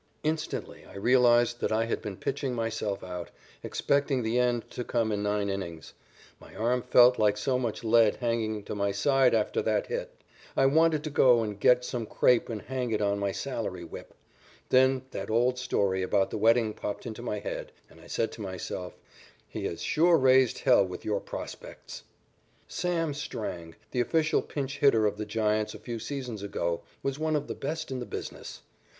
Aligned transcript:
Instantly, 0.23 0.83
I 0.89 0.95
realized 0.95 1.59
that 1.59 1.71
I 1.71 1.85
had 1.85 2.01
been 2.01 2.17
pitching 2.17 2.55
myself 2.55 3.03
out, 3.03 3.29
expecting 3.61 4.23
the 4.23 4.39
end 4.39 4.67
to 4.71 4.83
come 4.83 5.11
in 5.11 5.21
nine 5.21 5.47
innings. 5.47 5.93
My 6.39 6.55
arm 6.55 6.81
felt 6.81 7.19
like 7.19 7.37
so 7.37 7.59
much 7.59 7.83
lead 7.83 8.15
hanging 8.15 8.63
to 8.63 8.73
my 8.73 8.91
side 8.91 9.35
after 9.35 9.61
that 9.61 9.85
hit. 9.85 10.09
I 10.57 10.65
wanted 10.65 11.03
to 11.03 11.11
go 11.11 11.43
and 11.43 11.59
get 11.59 11.85
some 11.85 12.07
crape 12.07 12.49
and 12.49 12.63
hang 12.63 12.89
it 12.89 12.99
on 12.99 13.19
my 13.19 13.31
salary 13.31 13.83
whip. 13.83 14.15
Then 14.69 15.03
that 15.11 15.29
old 15.29 15.59
story 15.59 16.01
about 16.01 16.31
the 16.31 16.37
wedding 16.39 16.73
popped 16.73 17.05
into 17.05 17.21
my 17.21 17.37
head, 17.37 17.71
and 17.87 18.01
I 18.01 18.07
said 18.07 18.31
to 18.31 18.41
myself: 18.41 18.97
"He 19.47 19.65
has 19.65 19.83
sure 19.83 20.17
raised 20.17 20.57
hell 20.61 20.83
with 20.83 21.05
your 21.05 21.19
prospects." 21.19 22.01
"Sam" 22.67 23.13
Strang, 23.13 23.75
the 23.91 24.01
official 24.01 24.41
pinch 24.41 24.79
hitter 24.79 25.05
of 25.05 25.17
the 25.17 25.27
Giants 25.27 25.75
a 25.75 25.79
few 25.79 25.99
seasons 25.99 26.41
ago, 26.41 26.81
was 27.03 27.19
one 27.19 27.35
of 27.35 27.45
the 27.45 27.53
best 27.53 27.91
in 27.91 27.99
the 27.99 28.05
business. 28.07 28.63